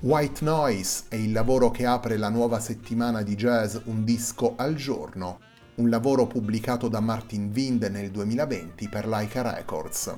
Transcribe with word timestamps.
White 0.00 0.44
Noise 0.44 1.06
è 1.08 1.16
il 1.16 1.32
lavoro 1.32 1.72
che 1.72 1.84
apre 1.84 2.16
la 2.16 2.28
nuova 2.28 2.60
settimana 2.60 3.22
di 3.22 3.34
jazz 3.34 3.78
Un 3.86 4.04
disco 4.04 4.54
al 4.56 4.76
giorno, 4.76 5.40
un 5.74 5.88
lavoro 5.88 6.28
pubblicato 6.28 6.86
da 6.86 7.00
Martin 7.00 7.50
Wind 7.52 7.82
nel 7.82 8.12
2020 8.12 8.88
per 8.88 9.08
Laika 9.08 9.42
Records. 9.42 10.16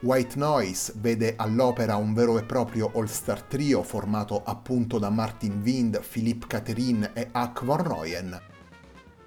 White 0.00 0.38
Noise 0.38 0.92
vede 0.96 1.32
all'opera 1.34 1.96
un 1.96 2.12
vero 2.12 2.38
e 2.38 2.44
proprio 2.44 2.90
all-star 2.94 3.40
trio 3.40 3.82
formato 3.82 4.42
appunto 4.44 4.98
da 4.98 5.08
Martin 5.08 5.62
Wind, 5.64 6.02
Philippe 6.06 6.46
Catherine 6.46 7.12
e 7.14 7.30
Huck 7.32 7.64
Von 7.64 7.82
Royen. 7.82 8.38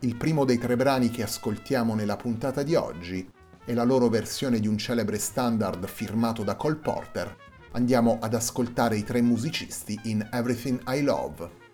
Il 0.02 0.16
primo 0.18 0.46
dei 0.46 0.60
tre 0.60 0.76
brani 0.76 1.10
che 1.10 1.24
ascoltiamo 1.24 1.96
nella 1.96 2.16
puntata 2.16 2.62
di 2.62 2.76
oggi 2.76 3.28
è 3.66 3.74
la 3.74 3.84
loro 3.84 4.08
versione 4.08 4.60
di 4.60 4.68
un 4.68 4.78
celebre 4.78 5.18
standard 5.18 5.88
firmato 5.88 6.44
da 6.44 6.56
Cole 6.56 6.76
Porter, 6.76 7.45
andiamo 7.76 8.20
ad 8.22 8.34
ascoltare 8.34 8.96
i 8.96 9.04
tre 9.04 9.22
musicisti 9.22 10.00
in 10.04 10.28
Everything 10.32 10.82
I 10.88 11.02
Love. 11.02 11.65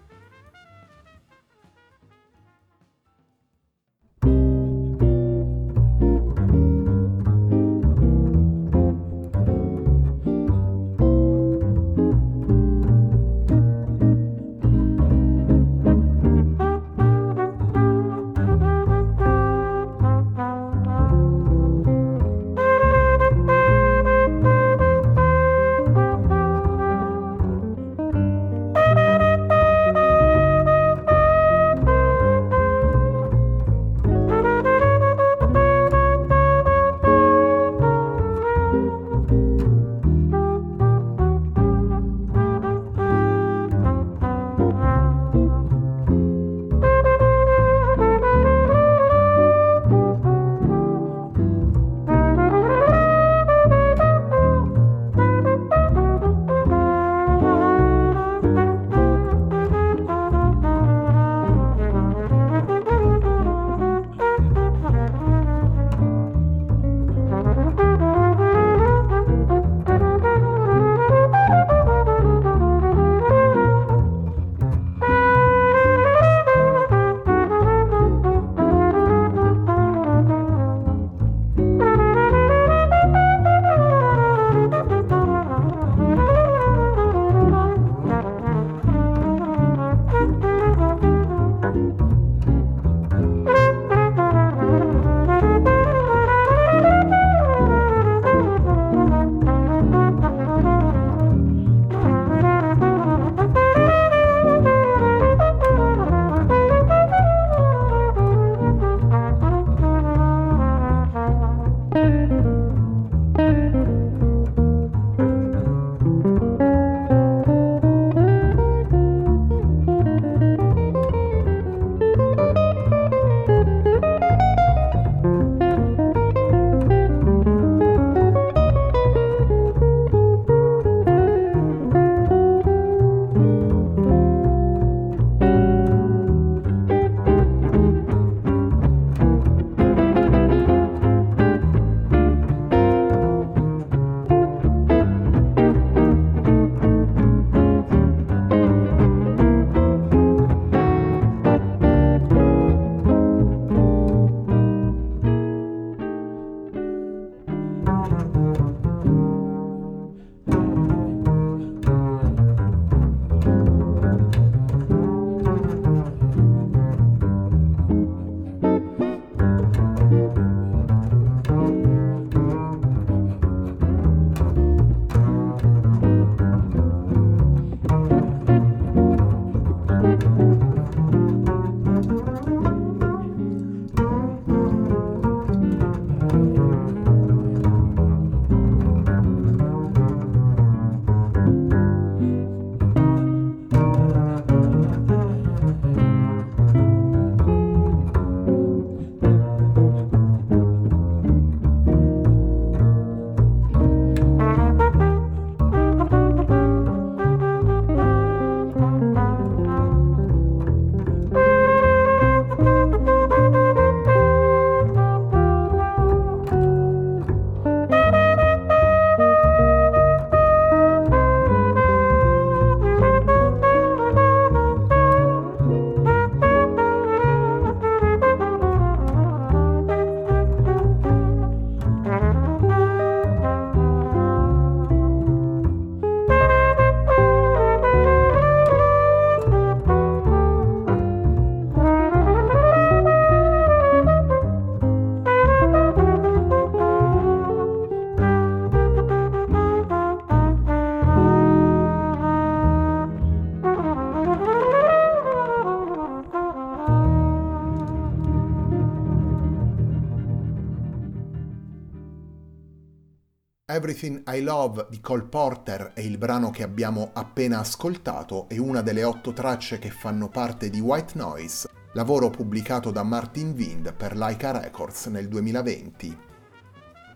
Everything 263.74 264.24
I 264.28 264.42
Love 264.42 264.88
di 264.90 265.00
Cole 265.00 265.24
Porter 265.24 265.94
è 265.94 266.02
il 266.02 266.18
brano 266.18 266.50
che 266.50 266.62
abbiamo 266.62 267.12
appena 267.14 267.60
ascoltato 267.60 268.50
e 268.50 268.60
una 268.60 268.82
delle 268.82 269.06
otto 269.06 269.32
tracce 269.32 269.80
che 269.80 269.90
fanno 269.90 270.28
parte 270.28 270.70
di 270.70 270.82
White 270.82 271.14
Noise, 271.18 271.70
lavoro 271.94 272.30
pubblicato 272.30 272.92
da 272.92 273.04
Martin 273.04 273.54
Wind 273.56 273.94
per 273.94 274.18
Laika 274.18 274.52
Records 274.52 275.06
nel 275.06 275.30
2020. 275.30 276.18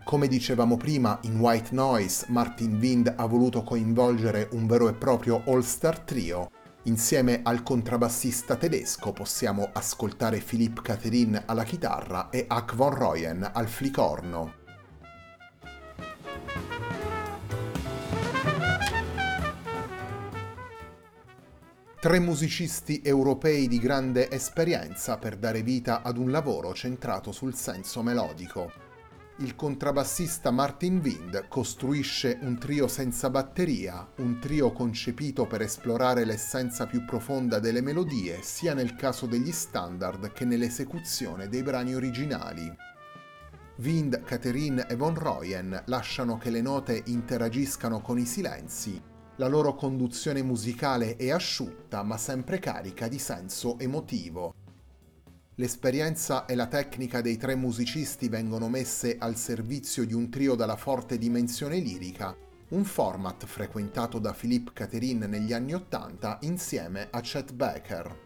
Come 0.02 0.28
dicevamo 0.28 0.78
prima, 0.78 1.18
in 1.24 1.38
White 1.38 1.74
Noise 1.74 2.24
Martin 2.30 2.78
Wind 2.78 3.12
ha 3.14 3.26
voluto 3.26 3.62
coinvolgere 3.62 4.48
un 4.52 4.66
vero 4.66 4.88
e 4.88 4.94
proprio 4.94 5.42
all-star 5.44 5.98
trio. 5.98 6.50
Insieme 6.84 7.40
al 7.42 7.62
contrabbassista 7.62 8.56
tedesco 8.56 9.12
possiamo 9.12 9.68
ascoltare 9.74 10.38
Philippe 10.38 10.80
Catherine 10.80 11.42
alla 11.44 11.64
chitarra 11.64 12.30
e 12.30 12.46
Hack 12.48 12.74
von 12.74 12.94
Royen 12.94 13.46
al 13.52 13.68
flicorno. 13.68 14.64
Tre 21.98 22.20
musicisti 22.20 23.00
europei 23.02 23.66
di 23.66 23.80
grande 23.80 24.30
esperienza 24.30 25.18
per 25.18 25.36
dare 25.36 25.62
vita 25.62 26.02
ad 26.02 26.18
un 26.18 26.30
lavoro 26.30 26.72
centrato 26.72 27.32
sul 27.32 27.54
senso 27.54 28.00
melodico. 28.00 28.70
Il 29.38 29.56
contrabbassista 29.56 30.50
Martin 30.50 31.00
Wind 31.02 31.48
costruisce 31.48 32.38
un 32.42 32.58
trio 32.58 32.86
senza 32.86 33.28
batteria, 33.28 34.08
un 34.18 34.38
trio 34.38 34.70
concepito 34.72 35.46
per 35.46 35.62
esplorare 35.62 36.24
l'essenza 36.24 36.86
più 36.86 37.04
profonda 37.04 37.58
delle 37.58 37.82
melodie, 37.82 38.40
sia 38.40 38.72
nel 38.72 38.94
caso 38.94 39.26
degli 39.26 39.50
standard 39.52 40.32
che 40.32 40.44
nell'esecuzione 40.44 41.48
dei 41.48 41.62
brani 41.62 41.94
originali. 41.94 42.72
Wind, 43.76 44.22
Catherine 44.22 44.86
e 44.88 44.96
Von 44.96 45.14
Royen 45.14 45.82
lasciano 45.86 46.38
che 46.38 46.50
le 46.50 46.62
note 46.62 47.02
interagiscano 47.06 48.00
con 48.00 48.18
i 48.18 48.24
silenzi 48.24 49.14
la 49.38 49.48
loro 49.48 49.74
conduzione 49.74 50.42
musicale 50.42 51.16
è 51.16 51.30
asciutta 51.30 52.02
ma 52.02 52.16
sempre 52.16 52.58
carica 52.58 53.06
di 53.06 53.18
senso 53.18 53.78
emotivo. 53.78 54.54
L'esperienza 55.56 56.46
e 56.46 56.54
la 56.54 56.66
tecnica 56.66 57.20
dei 57.20 57.36
tre 57.36 57.54
musicisti 57.54 58.28
vengono 58.28 58.68
messe 58.68 59.16
al 59.18 59.36
servizio 59.36 60.06
di 60.06 60.14
un 60.14 60.30
trio 60.30 60.54
dalla 60.54 60.76
forte 60.76 61.18
dimensione 61.18 61.78
lirica, 61.78 62.34
un 62.68 62.84
format 62.84 63.44
frequentato 63.44 64.18
da 64.18 64.32
Philippe 64.32 64.72
Catherine 64.72 65.26
negli 65.26 65.52
anni 65.52 65.74
Ottanta 65.74 66.38
insieme 66.42 67.08
a 67.10 67.20
Chet 67.20 67.52
Baker. 67.52 68.25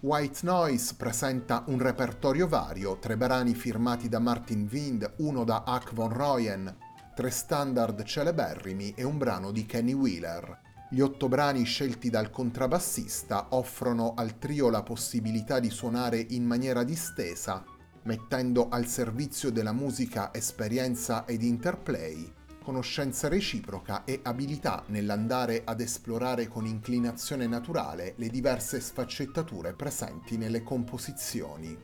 White 0.00 0.40
Noise 0.42 0.94
presenta 0.96 1.64
un 1.68 1.78
repertorio 1.78 2.46
vario, 2.46 2.98
tre 2.98 3.16
brani 3.16 3.54
firmati 3.54 4.10
da 4.10 4.18
Martin 4.18 4.68
Wind, 4.70 5.14
uno 5.18 5.42
da 5.42 5.64
Huck 5.66 5.94
von 5.94 6.12
Royen, 6.12 6.76
tre 7.14 7.30
standard 7.30 8.02
celeberrimi 8.02 8.92
e 8.94 9.04
un 9.04 9.16
brano 9.16 9.50
di 9.50 9.64
Kenny 9.64 9.94
Wheeler. 9.94 10.60
Gli 10.90 11.00
otto 11.00 11.28
brani 11.28 11.64
scelti 11.64 12.10
dal 12.10 12.30
contrabbassista 12.30 13.46
offrono 13.50 14.12
al 14.14 14.38
trio 14.38 14.68
la 14.68 14.82
possibilità 14.82 15.60
di 15.60 15.70
suonare 15.70 16.18
in 16.18 16.44
maniera 16.44 16.84
distesa, 16.84 17.64
mettendo 18.02 18.68
al 18.68 18.86
servizio 18.86 19.50
della 19.50 19.72
musica 19.72 20.32
esperienza 20.34 21.24
ed 21.24 21.42
interplay, 21.42 22.30
conoscenza 22.66 23.28
reciproca 23.28 24.02
e 24.02 24.18
abilità 24.24 24.82
nell'andare 24.88 25.62
ad 25.64 25.80
esplorare 25.80 26.48
con 26.48 26.66
inclinazione 26.66 27.46
naturale 27.46 28.14
le 28.16 28.28
diverse 28.28 28.80
sfaccettature 28.80 29.72
presenti 29.72 30.36
nelle 30.36 30.64
composizioni. 30.64 31.78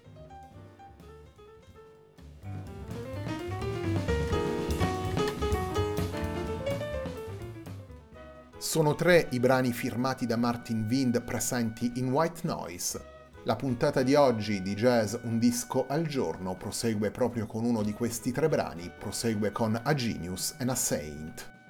Sono 8.59 8.97
tre 8.97 9.29
i 9.31 9.39
brani 9.39 9.73
firmati 9.73 10.27
da 10.27 10.37
Martin 10.37 10.89
Wind 10.91 11.23
presenti 11.23 11.93
in 11.95 12.11
White 12.11 12.41
Noise. 12.43 13.12
La 13.45 13.57
puntata 13.57 14.05
di 14.05 14.15
oggi 14.15 14.63
di 14.63 14.75
Jazz 14.75 15.17
Un 15.23 15.41
disco 15.41 15.87
al 15.89 16.07
giorno 16.07 16.55
prosegue 16.55 17.11
proprio 17.11 17.47
con 17.47 17.65
uno 17.65 17.83
di 17.83 17.93
questi 17.93 18.31
tre 18.31 18.49
brani, 18.49 18.89
prosegue 18.97 19.51
con 19.51 19.79
A 19.83 19.95
Genius 19.95 20.55
and 20.59 20.71
a 20.71 20.77
Saint. 20.77 21.62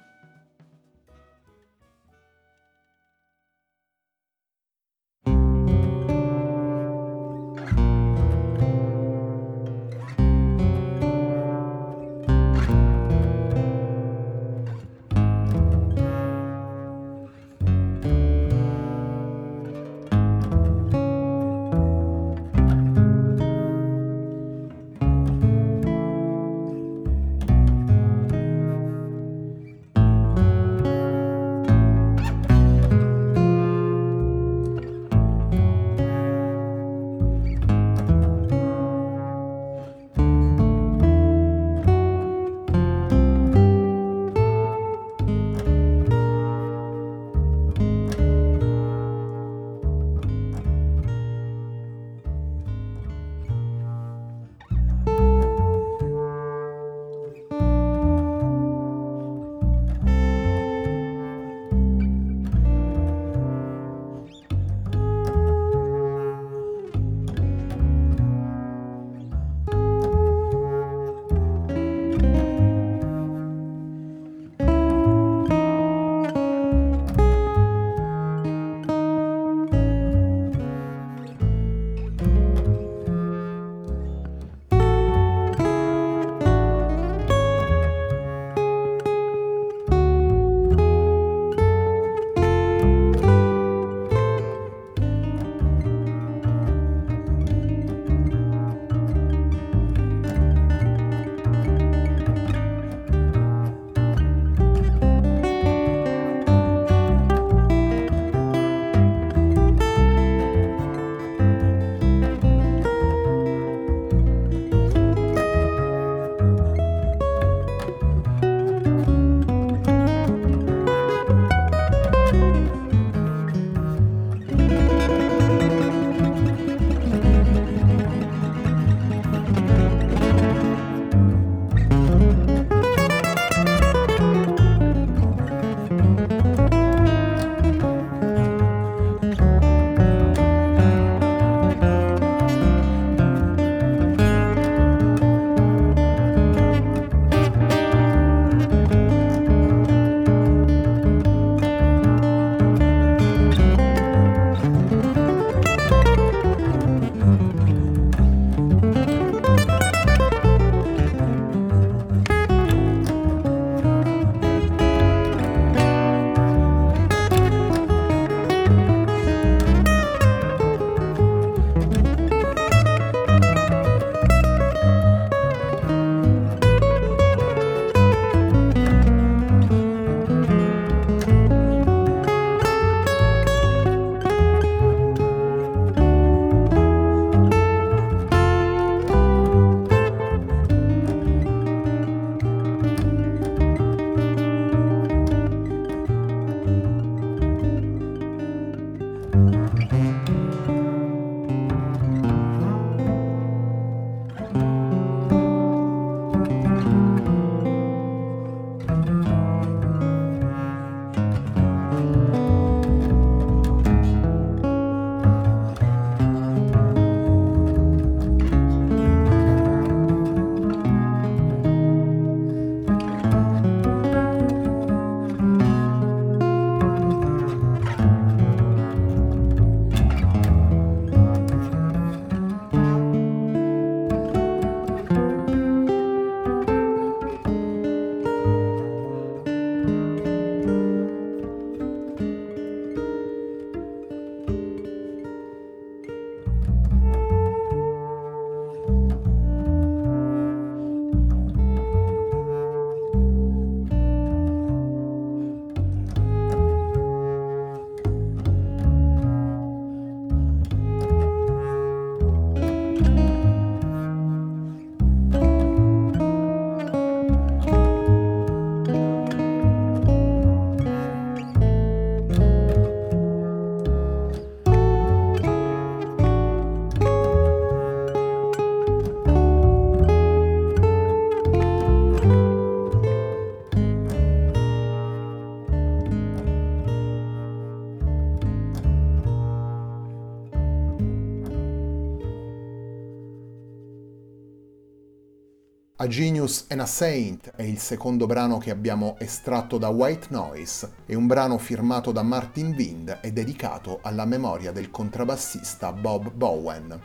A 296.03 296.07
Genius 296.07 296.65
and 296.67 296.81
a 296.81 296.85
Saint 296.85 297.53
è 297.55 297.61
il 297.61 297.79
secondo 297.79 298.25
brano 298.25 298.57
che 298.57 298.71
abbiamo 298.71 299.15
estratto 299.19 299.77
da 299.77 299.87
White 299.87 300.27
Noise, 300.31 300.95
è 301.05 301.13
un 301.13 301.27
brano 301.27 301.57
firmato 301.57 302.11
da 302.11 302.21
Martin 302.23 302.75
Wind 302.77 303.19
e 303.21 303.31
dedicato 303.31 303.99
alla 304.01 304.25
memoria 304.25 304.73
del 304.73 304.91
contrabbassista 304.91 305.93
Bob 305.93 306.29
Bowen. 306.33 306.99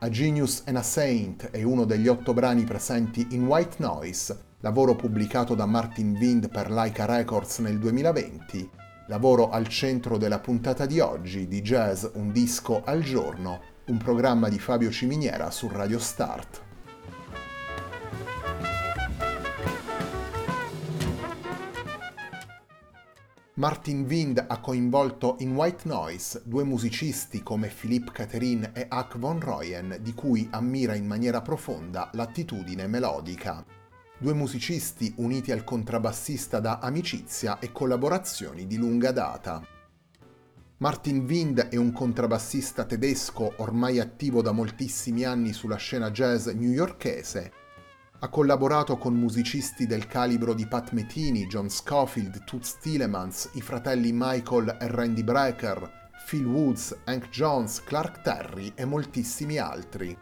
A 0.00 0.08
Genius 0.10 0.64
and 0.66 0.76
a 0.76 0.82
Saint 0.82 1.48
è 1.48 1.62
uno 1.62 1.86
degli 1.86 2.08
otto 2.08 2.34
brani 2.34 2.64
presenti 2.64 3.28
in 3.30 3.46
White 3.46 3.76
Noise, 3.78 4.38
lavoro 4.60 4.94
pubblicato 4.94 5.54
da 5.54 5.64
Martin 5.64 6.14
Wind 6.20 6.50
per 6.50 6.70
Laika 6.70 7.06
Records 7.06 7.60
nel 7.60 7.78
2020, 7.78 8.70
lavoro 9.06 9.48
al 9.48 9.66
centro 9.66 10.18
della 10.18 10.40
puntata 10.40 10.84
di 10.84 11.00
oggi 11.00 11.48
di 11.48 11.62
Jazz 11.62 12.04
Un 12.12 12.32
disco 12.32 12.82
al 12.84 13.00
giorno, 13.00 13.60
un 13.86 13.96
programma 13.96 14.50
di 14.50 14.58
Fabio 14.58 14.90
Ciminiera 14.90 15.50
su 15.50 15.68
Radio 15.68 15.98
Start. 15.98 16.64
Martin 23.58 24.04
Wind 24.04 24.44
ha 24.48 24.60
coinvolto 24.60 25.36
in 25.38 25.54
White 25.54 25.88
Noise 25.88 26.42
due 26.44 26.62
musicisti 26.62 27.42
come 27.42 27.68
Philippe 27.68 28.12
Catherine 28.12 28.72
e 28.74 28.86
Huck 28.90 29.16
von 29.16 29.40
Royen, 29.40 29.96
di 30.02 30.12
cui 30.12 30.46
ammira 30.50 30.94
in 30.94 31.06
maniera 31.06 31.40
profonda 31.40 32.10
l'attitudine 32.12 32.86
melodica. 32.86 33.64
Due 34.18 34.34
musicisti 34.34 35.14
uniti 35.16 35.52
al 35.52 35.64
contrabbassista 35.64 36.60
da 36.60 36.80
amicizia 36.80 37.58
e 37.58 37.72
collaborazioni 37.72 38.66
di 38.66 38.76
lunga 38.76 39.10
data. 39.10 39.66
Martin 40.76 41.24
Wind 41.24 41.68
è 41.68 41.76
un 41.76 41.92
contrabbassista 41.92 42.84
tedesco 42.84 43.54
ormai 43.56 44.00
attivo 44.00 44.42
da 44.42 44.52
moltissimi 44.52 45.24
anni 45.24 45.54
sulla 45.54 45.76
scena 45.76 46.10
jazz 46.10 46.48
newyorkese 46.48 47.64
ha 48.18 48.28
collaborato 48.28 48.96
con 48.96 49.14
musicisti 49.14 49.86
del 49.86 50.06
calibro 50.06 50.54
di 50.54 50.66
Pat 50.66 50.92
Metini, 50.92 51.46
John 51.46 51.68
Scofield, 51.68 52.44
Toots 52.44 52.78
Tillemans, 52.78 53.50
i 53.54 53.60
fratelli 53.60 54.10
Michael 54.12 54.78
e 54.80 54.86
Randy 54.88 55.22
Brecker, 55.22 56.10
Phil 56.26 56.46
Woods, 56.46 56.96
Hank 57.04 57.28
Jones, 57.28 57.82
Clark 57.82 58.22
Terry 58.22 58.72
e 58.74 58.84
moltissimi 58.84 59.58
altri. 59.58 60.16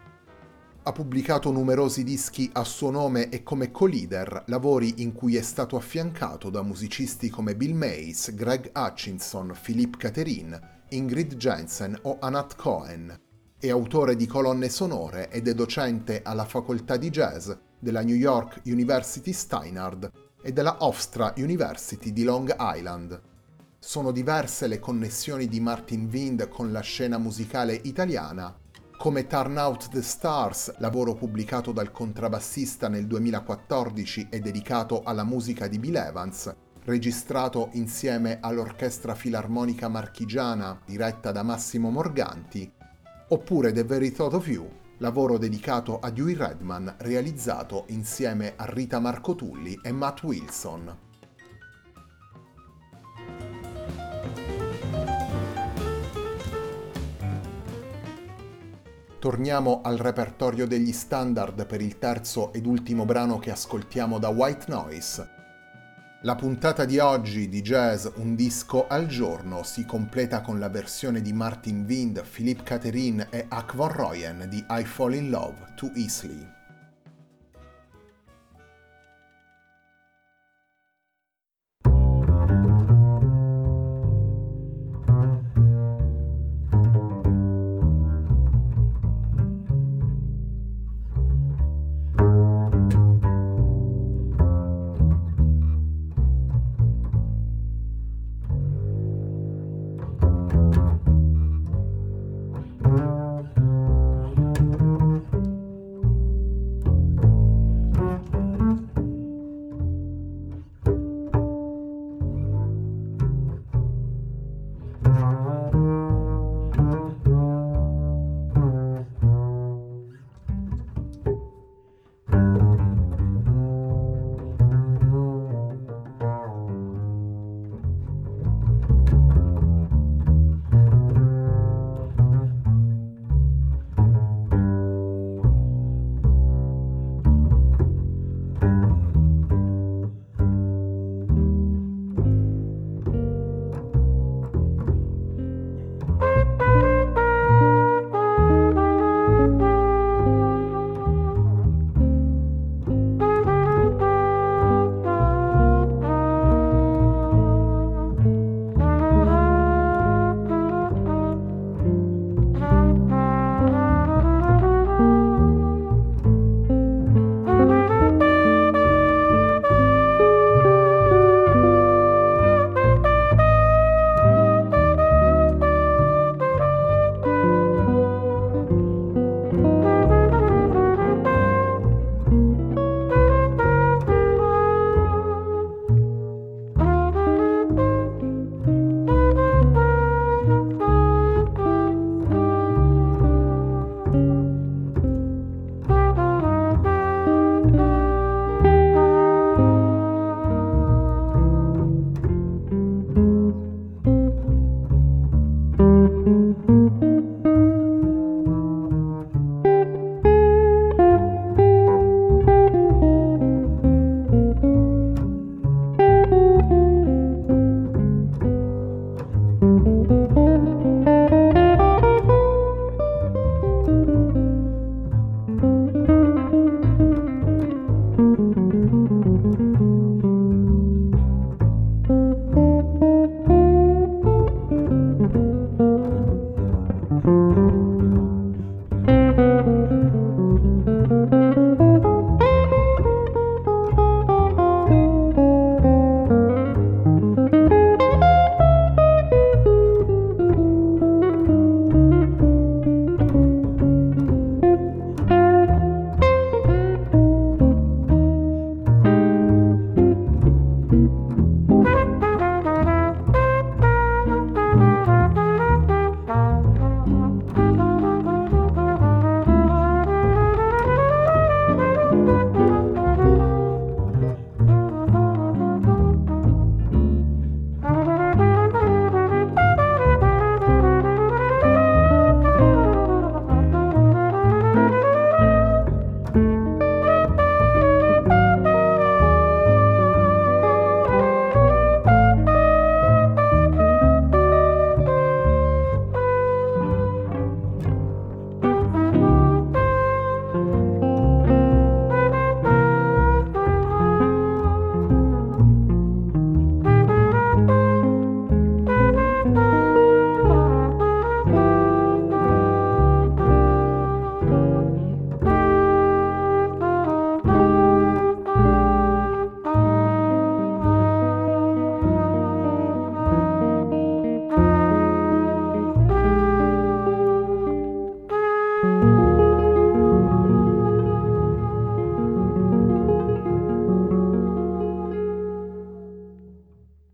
Ha 0.83 0.91
pubblicato 0.91 1.51
numerosi 1.51 2.03
dischi 2.03 2.49
a 2.53 2.63
suo 2.63 2.91
nome 2.91 3.29
e 3.29 3.41
come 3.43 3.71
co-leader, 3.71 4.43
lavori 4.47 5.01
in 5.01 5.13
cui 5.13 5.35
è 5.35 5.41
stato 5.41 5.77
affiancato 5.77 6.49
da 6.49 6.61
musicisti 6.61 7.29
come 7.29 7.55
Bill 7.55 7.75
Mays, 7.75 8.35
Greg 8.35 8.71
Hutchinson, 8.75 9.57
Philippe 9.59 9.97
Catherine, 9.97 10.83
Ingrid 10.89 11.35
Jensen 11.37 11.97
o 12.03 12.17
Anat 12.19 12.55
Cohen. 12.55 13.24
È 13.57 13.69
autore 13.69 14.17
di 14.17 14.27
colonne 14.27 14.67
sonore 14.67 15.29
ed 15.31 15.47
è 15.47 15.53
docente 15.53 16.21
alla 16.23 16.43
facoltà 16.43 16.97
di 16.97 17.09
jazz 17.09 17.49
della 17.79 18.01
New 18.01 18.15
York 18.15 18.61
University 18.65 19.31
Steinhardt 19.31 20.11
e 20.43 20.51
della 20.51 20.83
Hofstra 20.83 21.33
University 21.37 22.11
di 22.11 22.23
Long 22.23 22.53
Island. 22.59 23.19
Sono 23.79 24.11
diverse 24.11 24.67
le 24.67 24.79
connessioni 24.79 25.47
di 25.47 25.61
Martin 25.61 26.09
Wind 26.11 26.49
con 26.49 26.73
la 26.73 26.81
scena 26.81 27.17
musicale 27.17 27.79
italiana, 27.83 28.53
come 28.97 29.25
Turn 29.25 29.57
Out 29.57 29.89
the 29.89 30.01
Stars, 30.01 30.73
lavoro 30.79 31.13
pubblicato 31.13 31.71
dal 31.71 31.91
contrabbassista 31.91 32.89
nel 32.89 33.07
2014 33.07 34.27
e 34.29 34.39
dedicato 34.41 35.01
alla 35.03 35.23
musica 35.23 35.67
di 35.67 35.79
Bill 35.79 35.95
Evans, 35.95 36.53
registrato 36.83 37.69
insieme 37.73 38.39
all'Orchestra 38.41 39.15
Filarmonica 39.15 39.87
Marchigiana 39.87 40.79
diretta 40.85 41.31
da 41.31 41.41
Massimo 41.41 41.89
Morganti, 41.89 42.71
oppure 43.29 43.71
The 43.71 43.83
Very 43.83 44.11
Thought 44.11 44.33
of 44.33 44.47
You, 44.47 44.69
lavoro 44.97 45.37
dedicato 45.37 45.99
a 45.99 46.11
Dewey 46.11 46.35
Redman 46.35 46.95
realizzato 46.99 47.85
insieme 47.87 48.53
a 48.55 48.65
Rita 48.65 48.99
Marco 48.99 49.35
Tulli 49.35 49.79
e 49.83 49.91
Matt 49.91 50.23
Wilson. 50.23 50.97
Torniamo 59.17 59.81
al 59.81 59.97
repertorio 59.97 60.67
degli 60.67 60.91
standard 60.91 61.65
per 61.65 61.81
il 61.81 61.97
terzo 61.97 62.53
ed 62.53 62.67
ultimo 62.67 63.05
brano 63.05 63.39
che 63.39 63.49
ascoltiamo 63.49 64.19
da 64.19 64.29
White 64.29 64.65
Noise, 64.67 65.34
la 66.21 66.35
puntata 66.35 66.85
di 66.85 66.97
oggi 66.97 67.49
di 67.49 67.61
Jazz 67.61 68.07
Un 68.15 68.35
disco 68.35 68.87
al 68.87 69.05
giorno 69.05 69.63
si 69.63 69.85
completa 69.85 70.41
con 70.41 70.59
la 70.59 70.69
versione 70.69 71.21
di 71.21 71.33
Martin 71.33 71.85
Wind, 71.87 72.23
Philippe 72.25 72.63
Catherine 72.63 73.27
e 73.29 73.47
Huck 73.49 73.75
Von 73.75 73.91
Royen 73.91 74.45
di 74.49 74.65
I 74.69 74.83
Fall 74.85 75.15
in 75.15 75.29
Love 75.29 75.73
Too 75.75 75.91
Easily. 75.93 76.54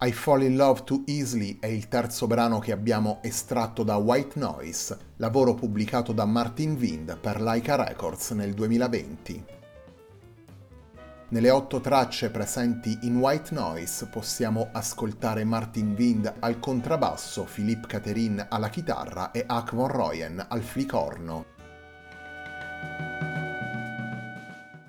I 0.04 0.12
Fall 0.14 0.42
in 0.42 0.56
Love 0.56 0.82
Too 0.84 1.04
Easily 1.06 1.60
è 1.60 1.68
il 1.68 1.88
terzo 1.88 2.26
brano 2.26 2.58
che 2.58 2.72
abbiamo 2.72 3.20
estratto 3.22 3.84
da 3.84 3.98
White 3.98 4.40
Noise, 4.40 4.98
lavoro 5.18 5.54
pubblicato 5.54 6.12
da 6.12 6.26
Martin 6.26 6.72
Wind 6.72 7.20
per 7.20 7.40
Laika 7.40 7.76
Records 7.76 8.32
nel 8.32 8.56
2020. 8.56 9.46
Nelle 11.28 11.50
otto 11.52 11.80
tracce 11.82 12.32
presenti 12.32 12.98
in 13.04 13.18
White 13.18 13.54
Noise 13.54 14.08
possiamo 14.08 14.70
ascoltare 14.72 15.44
Martin 15.44 15.94
Wind 15.96 16.34
al 16.40 16.60
contrabbasso, 16.60 17.44
Philippe 17.44 17.86
Catherine 17.86 18.48
alla 18.50 18.70
chitarra 18.70 19.30
e 19.30 19.44
Ak 19.46 19.76
von 19.76 19.88
Royen 19.88 20.44
al 20.50 20.64
flicorno. 20.64 21.61